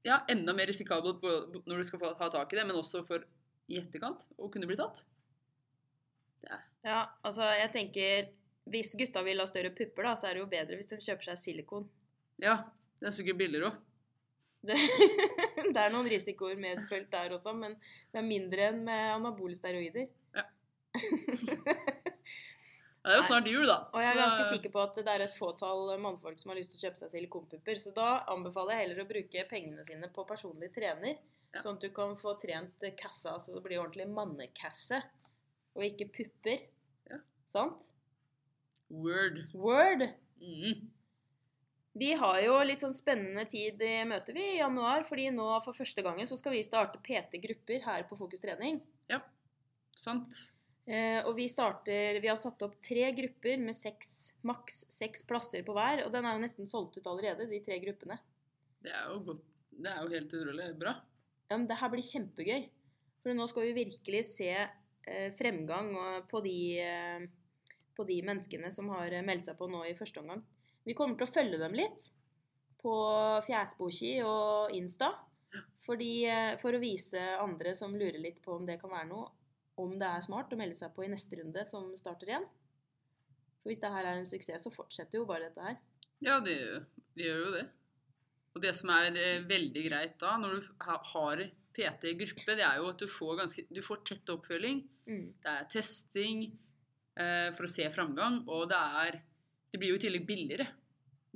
[0.07, 3.25] ja, enda mer risikabelt når du skal få ha tak i det, men også for
[3.69, 5.05] i etterkant å kunne bli tatt.
[6.87, 8.29] Ja, altså jeg tenker
[8.71, 11.31] Hvis gutta vil ha større pupper, da, så er det jo bedre hvis de kjøper
[11.31, 11.87] seg silikon.
[12.43, 12.59] Ja,
[13.01, 13.79] det er sikkert billigere òg.
[15.69, 19.57] Det, det er noen risikoer medfølt der også, men det er mindre enn med anabole
[19.59, 20.09] steroider.
[23.09, 23.77] Det er jo snart jul, da.
[23.95, 26.75] Og jeg er ganske sikker på at det er et fåtall mannfolk som har lyst
[26.75, 27.79] til å kjøpe seg silikonpupper.
[27.81, 31.15] Så da anbefaler jeg heller å bruke pengene sine på personlig trener.
[31.55, 31.63] Ja.
[31.65, 35.01] Sånn at du kan få trent kassa så det blir ordentlig mannekasse,
[35.73, 36.67] og ikke pupper.
[37.09, 37.23] Ja.
[37.49, 37.87] Sant?
[38.93, 39.41] Word.
[39.57, 40.05] Word!
[40.43, 40.85] Mm.
[41.99, 45.75] Vi har jo litt sånn spennende tid i møte vi i januar, fordi nå for
[45.75, 48.79] første gangen så skal vi starte PT-grupper her på Fokus Trening.
[49.99, 50.37] Sant.
[50.89, 55.65] Eh, og vi starter Vi har satt opp tre grupper med seks, maks seks plasser
[55.67, 58.17] på hver, og den er jo nesten solgt ut allerede, de tre gruppene.
[58.85, 59.43] Det er jo godt.
[59.79, 60.95] Det er jo helt utrolig bra.
[61.49, 62.69] Ja, men det her blir kjempegøy.
[63.23, 65.93] For nå skal vi virkelig se eh, fremgang
[66.31, 67.27] på de, eh,
[67.99, 70.43] på de menneskene som har meldt seg på nå i første omgang.
[70.89, 72.07] Vi kommer til å følge dem litt
[72.81, 72.93] på
[73.45, 75.11] Fjæsboki og Insta.
[75.85, 79.31] Fordi, eh, for å vise andre som lurer litt på om det kan være noe,
[79.81, 82.47] om det er smart å melde seg på i neste runde som starter igjen.
[83.63, 85.79] For hvis det her er en suksess, så fortsetter jo bare dette her.
[86.25, 87.65] Ja, det, gjør- det gjør jo det.
[88.57, 91.45] Og det som er eh, veldig greit da, når du har
[91.79, 94.81] PT i gruppe, det er jo at du får, ganske, du får tett oppfølging.
[95.07, 95.27] Mm.
[95.45, 96.45] Det er testing
[97.17, 99.21] eh, for å se framgang, og det er
[99.73, 100.69] Det blir jo i tillegg billigere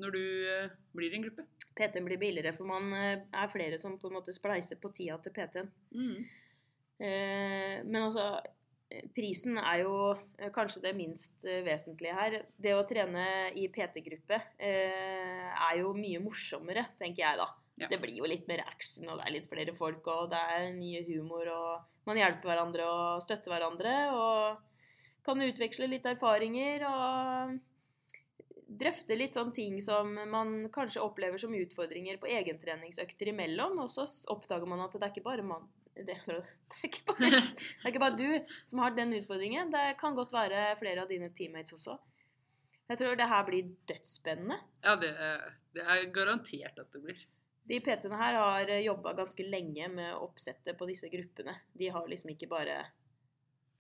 [0.01, 1.45] når du eh, blir i en gruppe.
[1.77, 5.19] PT-en blir billigere, for man eh, er flere som på en måte spleiser på tida
[5.23, 5.71] til PT-en.
[7.03, 8.35] Eh, men altså
[9.17, 9.93] Prisen er jo
[10.53, 12.35] kanskje det minst vesentlige her.
[12.61, 13.23] Det å trene
[13.57, 17.47] i PT-gruppe er jo mye morsommere, tenker jeg da.
[17.81, 17.89] Ja.
[17.89, 20.77] Det blir jo litt mer action, og det er litt flere folk, og det er
[20.77, 27.57] mye humor, og man hjelper hverandre og støtter hverandre, og kan utveksle litt erfaringer, og
[28.79, 34.07] drøfte litt sånne ting som man kanskje opplever som utfordringer på egentreningsøkter imellom, og så
[34.33, 37.91] oppdager man at det er ikke bare man det, det, er ikke bare, det er
[37.93, 39.73] ikke bare du som har den utfordringen.
[39.73, 41.99] Det kan godt være flere av dine teammates også.
[42.89, 44.59] Jeg tror det her blir dødsspennende.
[44.85, 45.13] Ja, det,
[45.77, 47.21] det er garantert at det blir.
[47.69, 51.55] De PT-ene her har jobba ganske lenge med oppsettet på disse gruppene.
[51.79, 52.81] De har liksom ikke bare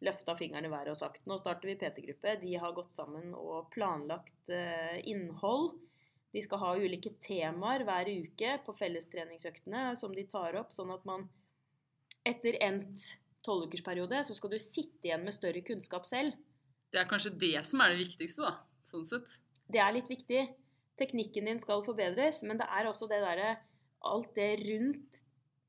[0.03, 2.41] løfta fingeren i været og sagt 'nå starter vi PT-gruppe'.
[2.41, 5.79] De har gått sammen og planlagt eh, innhold.
[6.33, 11.05] De skal ha ulike temaer hver uke på fellestreningsøktene som de tar opp, sånn at
[11.05, 11.29] man
[12.25, 16.37] etter endt tolvukersperiode så skal du sitte igjen med større kunnskap selv.
[16.93, 18.62] Det er kanskje det som er det viktigste, da.
[18.87, 19.38] Sånn sett.
[19.73, 20.47] Det er litt viktig.
[21.01, 23.59] Teknikken din skal forbedres, men det er også det derre
[24.03, 25.21] Alt det rundt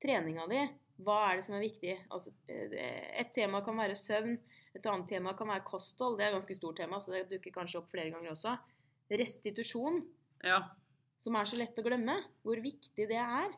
[0.01, 0.61] treninga di.
[1.01, 1.95] Hva er det som er viktig?
[2.13, 4.37] Altså, eh, et tema kan være søvn.
[4.75, 6.17] Et annet tema kan være kosthold.
[6.17, 8.57] Det er et ganske stort tema, så det dukker kanskje opp flere ganger også.
[9.09, 10.03] Restitusjon,
[10.43, 10.61] Ja.
[11.19, 12.23] som er så lett å glemme.
[12.43, 13.51] Hvor viktig det er.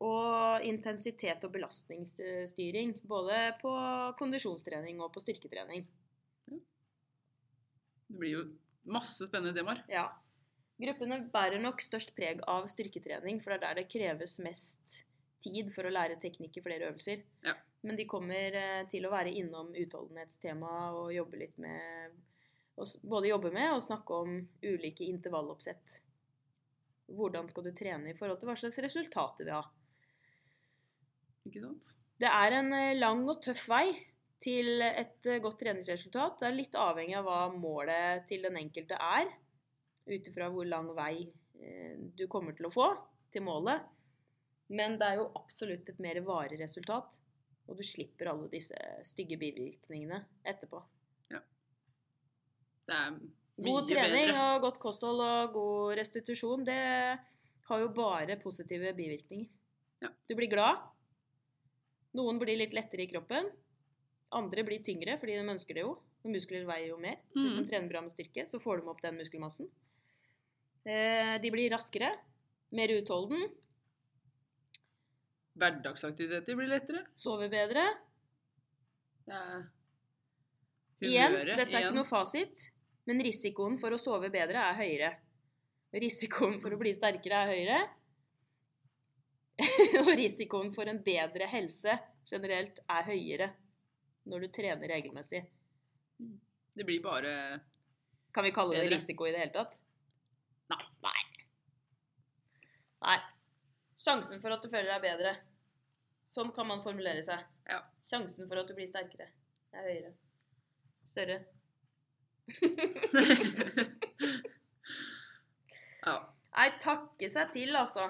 [0.00, 3.00] Og intensitet og belastningsstyring.
[3.06, 3.70] Både på
[4.18, 5.86] kondisjonstrening og på styrketrening.
[8.08, 8.44] Det blir jo
[8.84, 9.82] masse spennende temaer.
[9.88, 10.12] Ja.
[10.78, 15.05] Gruppene bærer nok størst preg av styrketrening, for det er der det kreves mest
[15.42, 17.22] tid for å lære teknikk i flere øvelser.
[17.44, 17.54] Ja.
[17.86, 22.22] Men de kommer eh, til å være innom utholdenhetstema og jobbe litt med
[22.76, 25.94] Både jobbe med og snakke om ulike intervalloppsett.
[27.08, 29.62] Hvordan skal du trene i forhold til hva slags resultat du vil ha.
[31.48, 31.88] Ikke sant?
[32.20, 33.94] Det er en eh, lang og tøff vei
[34.44, 36.36] til et eh, godt treningsresultat.
[36.42, 39.32] Det er litt avhengig av hva målet til den enkelte er,
[40.04, 41.14] ut ifra hvor lang vei
[42.12, 42.90] du kommer til å få
[43.32, 43.88] til målet.
[44.68, 47.06] Men det er jo absolutt et mer varig resultat,
[47.68, 48.74] og du slipper alle disse
[49.06, 50.82] stygge bivirkningene etterpå.
[52.86, 54.42] Det er mye God trening bedre.
[54.54, 56.76] og godt kosthold og god restitusjon, det
[57.66, 59.48] har jo bare positive bivirkninger.
[60.04, 60.10] Ja.
[60.28, 60.82] Du blir glad.
[62.14, 63.48] Noen blir litt lettere i kroppen.
[64.36, 65.96] Andre blir tyngre fordi de ønsker det jo.
[66.24, 67.18] Og muskler veier jo mer.
[67.32, 67.68] Så hvis de Mhm.
[67.70, 69.68] trener bra med styrke, så får de opp den muskelmassen.
[70.84, 72.16] Eh, De blir raskere,
[72.72, 73.50] mer utholden,
[75.56, 77.04] Hverdagsaktiviteter blir lettere.
[77.16, 77.84] sover bedre.
[79.26, 79.40] Ja.
[81.00, 81.86] Humøret, Igjen, dette er igjen.
[81.90, 82.66] ikke noe fasit,
[83.08, 85.10] men risikoen for å sove bedre er høyere.
[85.96, 87.78] Risikoen for å bli sterkere er høyere.
[90.02, 91.94] og risikoen for en bedre helse
[92.28, 93.48] generelt er høyere
[94.28, 95.40] når du trener regelmessig.
[96.76, 97.32] Det blir bare
[98.34, 98.96] Kan vi kalle det Bedre.
[98.98, 99.78] risiko i det hele tatt?
[100.68, 100.82] Nei.
[101.06, 101.22] Nei.
[103.06, 103.18] Nei.
[103.96, 105.36] Sjansen for at du føler deg bedre.
[106.28, 107.42] Sånn kan man formulere seg.
[107.70, 107.80] Ja.
[108.04, 109.28] Sjansen for at du blir sterkere,
[109.72, 110.14] er høyere.
[111.06, 111.40] Større.
[116.06, 116.12] Ja.
[116.56, 118.04] Nei, takke seg til, altså.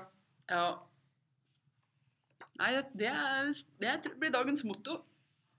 [0.53, 0.67] ja.
[2.61, 3.49] Nei, det, er,
[3.81, 4.99] det er, blir dagens motto.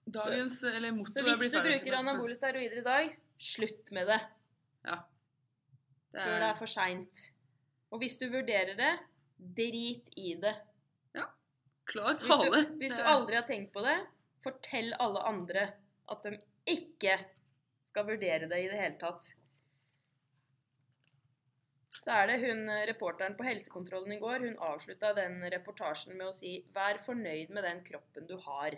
[0.07, 3.91] Dagens, eller motto Så er hvis du ferdig, bruker så- anabole steroider i dag, slutt
[3.97, 4.19] med det
[4.85, 4.95] Ja.
[6.13, 7.23] Det før det er for seint.
[7.91, 8.93] Og hvis du vurderer det,
[9.57, 10.55] drit i det.
[11.87, 13.97] Klar Hvis du, hvis du aldri har tenkt på det,
[14.43, 15.65] fortell alle andre
[16.11, 17.17] at de ikke
[17.87, 19.29] skal vurdere det i det hele tatt.
[21.97, 26.29] Så er det hun eh, reporteren på helsekontrollen i går, hun avslutta den reportasjen med
[26.29, 28.77] å si 'vær fornøyd med den kroppen du har'.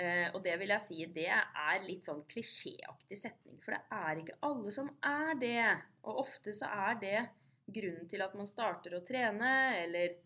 [0.00, 4.22] Eh, og det vil jeg si, det er litt sånn klisjéaktig setning, for det er
[4.22, 5.66] ikke alle som er det.
[6.06, 7.18] Og ofte så er det
[7.70, 9.50] grunnen til at man starter å trene,
[9.82, 10.16] eller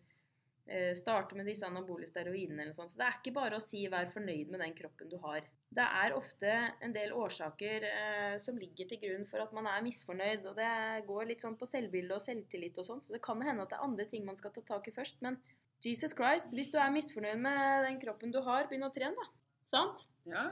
[0.67, 2.91] eh, starter med disse anabole steroidene eller sånt.
[2.91, 5.47] Så det er ikke bare å si 'vær fornøyd med den kroppen du har'.
[5.75, 6.51] Det er ofte
[6.81, 11.07] en del årsaker eh, som ligger til grunn for at man er misfornøyd, og det
[11.07, 13.77] går litt sånn på selvbilde og selvtillit og sånn, så det kan hende at det
[13.77, 15.37] er andre ting man skal ta tak i først, men
[15.83, 19.27] Jesus Christ, hvis du er misfornøyd med den kroppen du har, begynn å trene, da.
[19.65, 20.07] Sant?
[20.29, 20.45] Ja.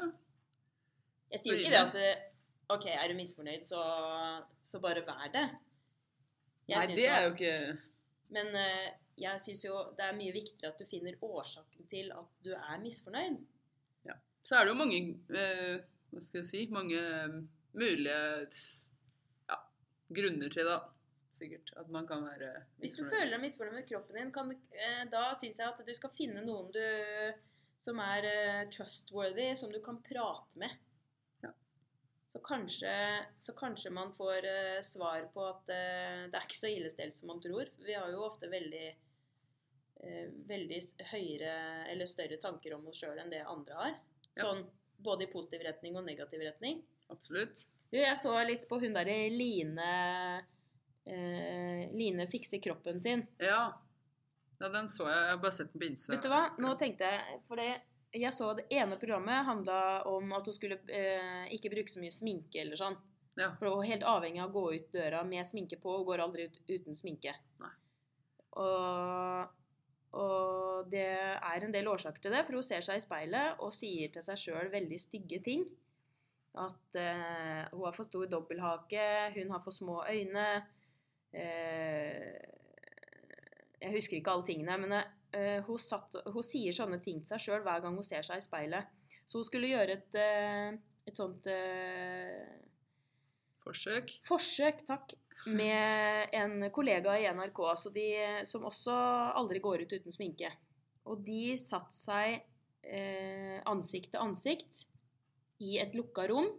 [1.32, 2.26] Jeg sier jo ikke det at eh,
[2.74, 3.80] OK, er du misfornøyd, så,
[4.64, 5.48] så bare vær det.
[6.70, 7.56] Jeg Nei, det er jo ikke
[8.32, 12.40] Men eh, jeg syns jo det er mye viktigere at du finner årsaken til at
[12.46, 13.38] du er misfornøyd.
[14.08, 14.18] Ja.
[14.44, 15.00] Så er det jo mange
[15.32, 17.38] eh, Hva skal jeg si Mange eh,
[17.78, 18.18] mulige
[19.50, 19.60] ja,
[20.18, 20.80] grunner til det,
[21.38, 21.74] sikkert.
[21.78, 22.84] At man kan være misfornøyd.
[22.84, 25.94] Hvis du føler deg misfornøyd med kroppen din, kan, eh, da syns jeg at du
[25.98, 26.86] skal finne noen du
[27.84, 30.72] som er eh, trustworthy, som du kan prate med.
[32.34, 36.72] Så kanskje, så kanskje man får uh, svar på at uh, det er ikke så
[36.74, 37.70] illestelt som man tror.
[37.86, 38.88] Vi har jo ofte veldig
[40.02, 40.80] uh, veldig
[41.12, 41.52] høyere
[41.92, 43.94] eller større tanker om oss sjøl enn det andre har.
[44.32, 44.48] Ja.
[44.48, 44.64] Sånn
[45.06, 46.82] både i positiv retning og negativ retning.
[47.14, 47.68] Absolutt.
[47.94, 49.94] Du, jeg så litt på hun derre Line
[51.94, 53.28] Line fikser kroppen sin.
[53.38, 53.76] Ja.
[54.58, 55.22] ja, den så jeg.
[55.22, 56.16] Jeg har bare sett den på Insta.
[56.16, 56.46] Vet du hva?
[56.66, 57.74] Nå tenkte jeg For det,
[58.14, 62.14] jeg så det ene programmet handla om at hun skulle eh, ikke bruke så mye
[62.14, 62.98] sminke eller sånn.
[63.40, 63.50] Ja.
[63.58, 66.22] For hun er helt avhengig av å gå ut døra med sminke på, Hun går
[66.22, 67.34] aldri ut uten sminke.
[68.62, 69.54] Og,
[70.22, 73.74] og det er en del årsaker til det, for hun ser seg i speilet og
[73.74, 75.66] sier til seg sjøl veldig stygge ting.
[76.54, 80.48] At eh, hun har for stor dobbelthake, hun har for små øyne.
[81.34, 82.38] Eh,
[83.82, 87.42] jeg husker ikke alle tingene, men eh, hun, satt, hun sier sånne ting til seg
[87.42, 88.92] sjøl hver gang hun ser seg i speilet.
[89.26, 90.76] Så hun skulle gjøre et, eh,
[91.08, 92.60] et sånt eh,
[93.64, 94.18] Forsøk.
[94.28, 95.14] forsøk, takk,
[95.56, 98.08] med en kollega i NRK så de,
[98.48, 98.96] som også
[99.40, 100.52] aldri går ut uten sminke.
[101.08, 102.44] Og de satte seg
[102.84, 104.84] eh, ansikt til ansikt
[105.64, 106.50] i et lukka rom,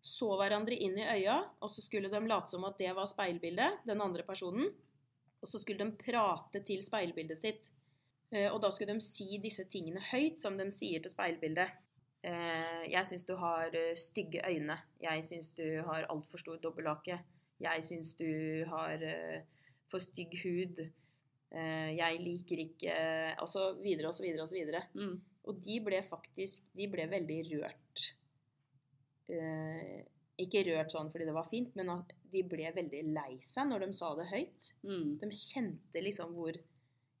[0.00, 3.82] så hverandre inn i øya, og så skulle de late som at det var speilbildet,
[3.88, 4.70] den andre personen.
[5.42, 7.68] Og så skulle de prate til speilbildet sitt.
[8.34, 11.82] Eh, og da skulle de si disse tingene høyt, som de sier til speilbildet.
[12.26, 14.78] Eh, jeg syns du har eh, stygge øyne.
[15.02, 17.20] Jeg syns du har altfor stor dobbeltlake.
[17.62, 19.00] Jeg syns du har
[19.88, 20.82] for stygg hud.
[21.56, 22.94] Jeg liker ikke
[23.40, 24.82] Og så videre og så videre og så videre.
[24.92, 25.14] Mm.
[25.46, 28.02] Og de ble faktisk De ble veldig rørt.
[30.36, 33.86] Ikke rørt sånn fordi det var fint, men at de ble veldig lei seg når
[33.86, 34.68] de sa det høyt.
[34.84, 35.16] Mm.
[35.22, 36.60] De kjente liksom hvor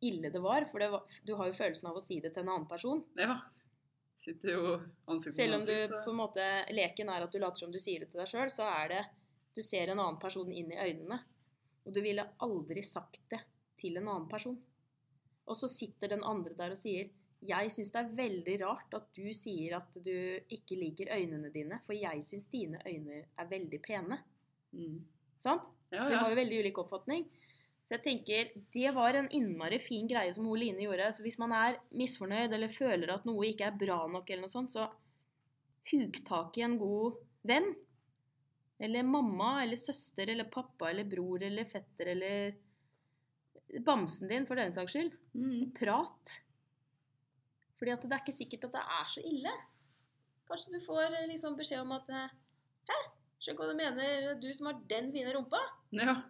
[0.00, 0.66] ille det var.
[0.70, 3.02] For det var, du har jo følelsen av å si det til en annen person.
[3.18, 3.38] Ja.
[4.20, 4.76] Sitter jo
[5.12, 7.76] ansikt Selv om du så på en måte Leken er at du later som du
[7.78, 9.02] sier det til deg sjøl, så er det
[9.54, 11.20] Du ser en annen person inn i øynene.
[11.86, 13.42] Og du ville aldri sagt det
[13.78, 14.56] til en annen person.
[15.46, 17.12] Og så sitter den andre der og sier
[17.46, 20.16] Jeg syns det er veldig rart at du sier at du
[20.52, 24.18] ikke liker øynene dine, for jeg syns dine øyne er veldig pene.
[24.72, 24.96] mm.
[25.44, 25.68] Sant?
[25.92, 27.26] Ja, For vi har jo veldig ulik oppfatning.
[27.86, 31.12] Så jeg tenker, Det var en innmari fin greie som Oline Line gjorde.
[31.14, 34.50] Så hvis man er misfornøyd eller føler at noe ikke er bra nok, eller noe
[34.50, 34.88] sånt, så
[35.92, 37.70] huk tak i en god venn.
[38.82, 42.58] Eller mamma eller søster eller pappa eller bror eller fetter eller
[43.86, 45.14] bamsen din, for den saks skyld.
[45.38, 45.70] Mm.
[45.78, 46.36] Prat.
[47.78, 49.54] Fordi at det er ikke sikkert at det er så ille.
[50.50, 52.34] Kanskje du får eh, liksom beskjed om at eh,
[52.86, 52.98] Hæ,
[53.42, 55.62] skjønner hva du mener, du som har den fine rumpa.
[55.94, 56.22] ja.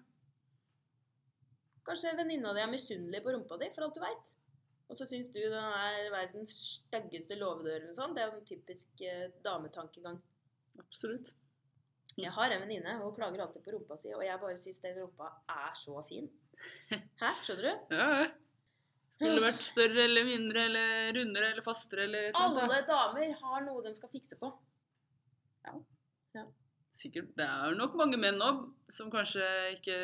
[1.87, 4.23] Kanskje venninna di er misunnelig på rumpa di, for alt du veit.
[4.87, 8.15] Og så syns du den er verdens styggeste låvedør sånt.
[8.15, 10.19] Det er jo sånn typisk eh, dametankegang.
[10.83, 11.33] Absolutt.
[12.17, 14.83] Jeg har en venninne, og hun klager alltid på rumpa si, og jeg bare syns
[14.85, 16.29] den rumpa er så fin.
[17.23, 17.97] Hæ, skjønner du?
[17.99, 18.27] Ja, ja.
[19.17, 23.63] Skulle det vært større eller mindre eller rundere eller fastere eller sånt, Alle damer har
[23.65, 24.51] noe de skal fikse på.
[25.65, 26.45] Ja.
[26.97, 27.31] Sikkert.
[27.39, 28.51] Det er nok mange menn nå
[28.93, 29.47] som kanskje
[29.77, 29.97] ikke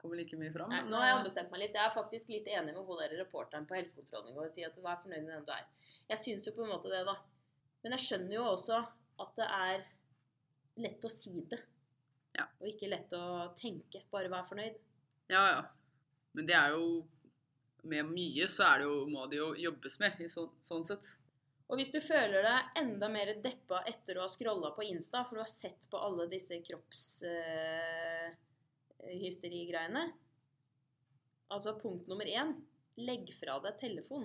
[0.00, 0.70] kommer like mye fram.
[0.72, 1.76] Nei, nå har jeg eh, ombestemt meg litt.
[1.76, 4.76] Jeg er faktisk litt enig med hun der reporteren på helsekontrollen i går sier at
[4.76, 5.66] du er fornøyd med den du er.
[6.12, 7.16] Jeg syns jo på en måte det, da.
[7.84, 8.80] Men jeg skjønner jo også
[9.24, 9.84] at det er
[10.84, 11.60] lett å si det.
[12.36, 12.46] Ja.
[12.60, 13.26] Og ikke lett å
[13.58, 14.04] tenke.
[14.12, 14.80] Bare vær fornøyd.
[15.32, 15.60] Ja, ja.
[16.36, 17.04] Men det er jo
[17.86, 21.06] Med mye så er det jo, må det jo jobbes med, i så, sånn sett.
[21.70, 25.38] Og hvis du føler deg enda mer deppa etter å ha scrolla på Insta, for
[25.38, 26.58] du har sett på alle disse
[29.06, 30.06] kroppshysterigreiene
[31.54, 32.48] Altså punkt nummer én
[32.98, 34.24] legg fra deg telefon.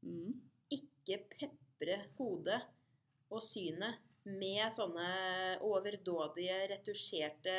[0.00, 0.30] Mm.
[0.72, 2.62] Ikke pepre hodet
[3.28, 7.56] og synet med sånne overdådige, retusjerte,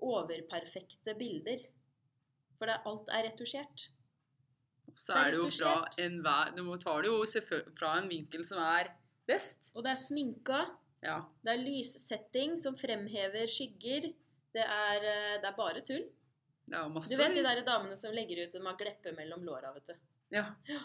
[0.00, 1.66] overperfekte bilder.
[2.56, 3.90] For det, alt er retusjert.
[4.96, 7.44] Så er er det jo fra enhver Du må ta det jo
[7.76, 8.94] fra en vinkel som er
[9.28, 9.68] best.
[9.76, 10.64] Og det er sminka.
[11.04, 11.20] Ja.
[11.44, 14.10] Det er lyssetting som fremhever skygger.
[14.54, 16.06] Det er, eh, det er bare tull.
[16.70, 19.92] Er masse Du vet de der damene som legger ut med gleppe mellom låra, vet
[19.92, 20.00] du.
[20.36, 20.46] Ja.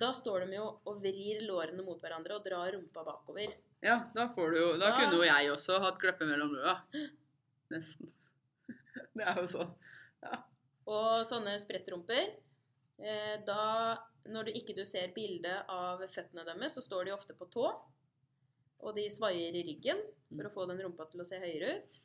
[0.00, 3.52] Da står de jo og vrir lårene mot hverandre og drar rumpa bakover.
[3.84, 6.80] ja, da får du jo Da da kunne jo jeg også hatt gleppe mellom låra.
[7.70, 8.10] Nesten.
[9.14, 9.68] Det er jo så.
[10.90, 12.32] Og sånne sprettrumper,
[12.98, 13.60] eh, da
[14.32, 17.68] når du ikke du ser bilde av føttene deres, så står de ofte på tå.
[18.84, 20.00] Og de svaier i ryggen
[20.32, 21.96] for å få den rumpa til å se høyere ut.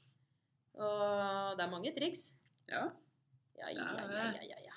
[0.78, 2.30] Og det er mange triks.
[2.70, 2.90] Ja.
[3.60, 4.76] Ja, ja, ja, ja, ja.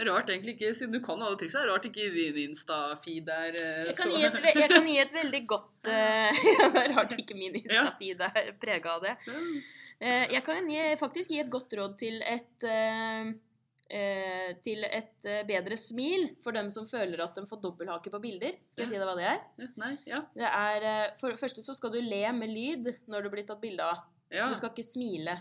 [0.00, 3.56] Det er Rart egentlig ikke, siden du kan alle triksa, rart ikke din Insta-feed er
[3.60, 7.58] eh, Jeg kan, gi et, jeg kan gi et veldig godt uh, rart ikke min
[7.60, 9.14] Insta-feed er prega av det.
[10.00, 13.32] Eh, Jeg kan gi, faktisk gi et godt råd til et eh,
[14.64, 18.54] til et bedre smil for dem som føler at de får dobbelthake på bilder.
[18.70, 19.40] Skal jeg si deg hva det er?
[19.82, 20.20] Nei, ja.
[20.32, 23.60] Det er For det første så skal du le med lyd når du blir tatt
[23.60, 24.04] bilde av.
[24.30, 24.48] ja.
[24.48, 25.34] Du skal ikke smile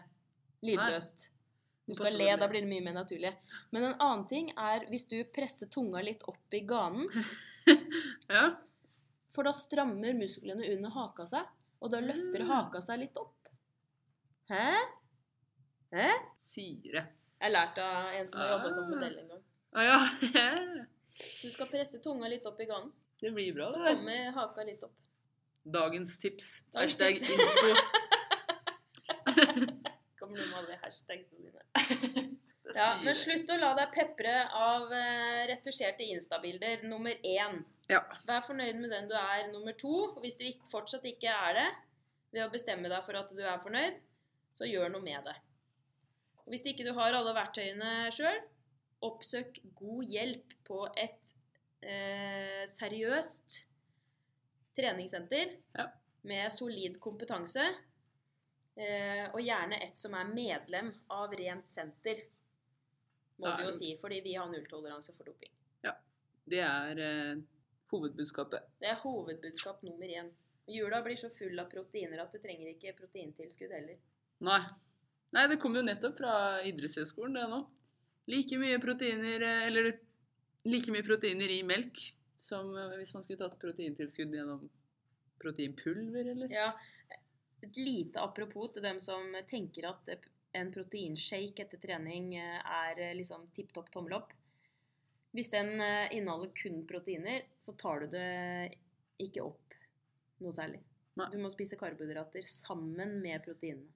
[0.66, 1.30] lydløst.
[1.90, 3.32] Du skal le, da blir det mye mer naturlig.
[3.74, 7.08] Men en annen ting er hvis du presser tunga litt opp i ganen,
[8.30, 8.44] ja.
[9.34, 11.48] for da strammer musklene under haka seg,
[11.82, 12.50] og da løfter Mm.
[12.52, 13.50] haka seg litt opp.
[14.52, 14.66] Hæ?
[15.96, 16.10] Hæ?
[16.38, 17.06] Syre.
[17.40, 18.90] Jeg lærte av en som har jobba som Ah.
[18.94, 19.44] modell en gang.
[19.74, 20.00] Ah, ja.
[21.42, 24.84] Du skal presse tunga litt opp i ganen, Det blir bra, så kommer haka litt
[24.84, 24.94] opp.
[25.66, 26.64] Dagens tips.
[26.74, 27.30] Dagens Hashtag tips.
[27.34, 27.74] inspo.
[30.30, 32.36] Med alle hashtagsene dine.
[32.75, 37.63] Ja, men slutt å la deg pepre av retusjerte retusjerte instabilder nummer én.
[37.89, 38.03] Ja.
[38.27, 39.93] Vær fornøyd med den du er nummer to.
[40.11, 41.67] Og hvis du ikke, fortsatt ikke er det,
[42.36, 43.97] ved å bestemme deg for at du er fornøyd,
[44.59, 45.34] så gjør noe med det.
[46.43, 48.38] Og hvis ikke du har alle verktøyene sjøl,
[49.05, 51.34] oppsøk god hjelp på et
[51.82, 53.63] eh, seriøst
[54.77, 55.88] treningssenter Ja.
[56.27, 57.65] med solid kompetanse.
[58.80, 62.22] Eh, og gjerne et som er medlem av rent senter,
[63.39, 65.51] må vi jo si, fordi vi har nulltoleranse for doping.
[65.86, 65.95] Ja.
[66.49, 67.41] Det er eh,
[67.91, 68.67] hovedbudskapet.
[68.84, 70.30] Det er hovedbudskap nummer én.
[70.70, 73.97] Jula blir så full av proteiner at du trenger ikke proteintilskudd heller.
[74.45, 74.61] Nei.
[75.36, 76.34] Nei, det kommer jo nettopp fra
[76.65, 77.63] idrettshøyskolen, det nå.
[78.30, 79.91] Like mye proteiner, eh, eller
[80.70, 82.01] like mye proteiner i melk
[82.43, 84.67] som eh, hvis man skulle tatt proteintilskudd gjennom
[85.39, 86.51] proteinpulver, eller?
[86.51, 86.72] Ja,
[87.66, 90.12] et lite apropos til dem som tenker at
[90.57, 94.32] en proteinshake etter trening eh, er eh, liksom tipp topp tommel opp.
[95.36, 98.30] Hvis den eh, inneholder kun proteiner, så tar du det
[99.22, 99.78] ikke opp
[100.41, 100.82] noe særlig.
[101.20, 101.28] Nei.
[101.34, 103.89] Du må spise karbohydrater sammen med proteinene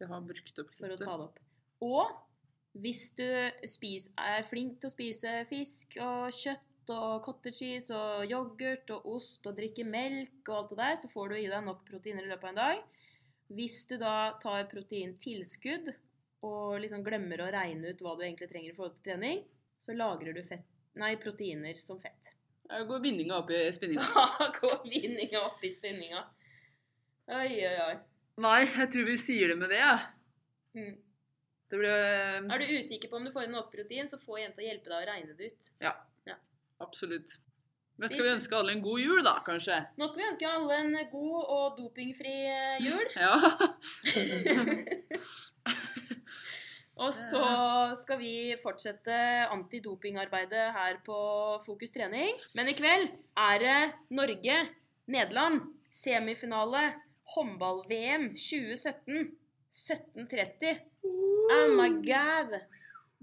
[0.00, 1.40] Det har brukt opp for å ta det opp.
[1.84, 8.24] Og hvis du er flink til å spise fisk og kjøtt og cottage cheese og
[8.30, 11.64] yoghurt og ost og drikke melk og alt det der, så får du i deg
[11.66, 12.82] nok proteiner i løpet av en dag.
[13.50, 15.90] Hvis du da tar proteintilskudd
[16.46, 19.42] og liksom glemmer å regne ut hva du egentlig trenger i forhold til trening,
[19.80, 20.66] så lagrer du fett,
[21.00, 22.34] nei, proteiner som fett.
[22.70, 24.06] Da går vinninga opp i spinninga.
[24.40, 26.24] Ja, går vinninga opp i spinninga.
[27.30, 27.94] Oi, oi, oi.
[28.40, 30.04] Nei, jeg tror vi sier det med det, jeg.
[30.78, 30.92] Mm.
[31.70, 34.40] Det blir eh, Er du usikker på om du får i nok protein, så får
[34.44, 35.68] jenta hjelpe deg å regne det ut.
[36.80, 37.38] Absolutt.
[38.00, 39.76] Men skal vi ønske alle en god jul, da, kanskje?
[40.00, 43.06] Nå skal vi ønske alle en god og dopingfri eh, jul.
[43.20, 43.34] Ja.
[47.00, 47.40] Og så
[47.96, 49.14] skal vi fortsette
[49.48, 51.16] antidopingarbeidet her på
[51.64, 52.36] Fokus trening.
[52.52, 53.08] Men i kveld
[53.40, 53.78] er det
[54.12, 56.82] Norge-Nederland semifinale
[57.36, 59.30] håndball-VM 2017.
[59.70, 60.80] 17.30.
[61.54, 62.58] Oh my god!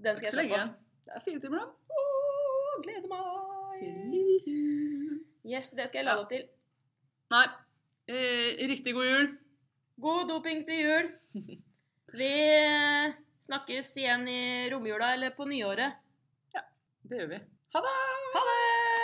[0.00, 0.62] Den skal jeg se på.
[1.04, 1.94] Det er fire timer, da.
[2.00, 3.47] Oh, gleder meg!
[5.48, 6.44] Yes, det skal jeg lade opp til.
[7.32, 7.46] Nei.
[8.08, 9.30] Eh, riktig god jul.
[10.00, 11.08] God dopingfri jul.
[12.18, 14.40] Vi eh, snakkes igjen i
[14.72, 15.98] romjula eller på nyåret.
[16.56, 16.64] Ja,
[17.04, 17.40] Det gjør vi.
[17.74, 17.96] Ha det!
[18.34, 18.87] Ha det!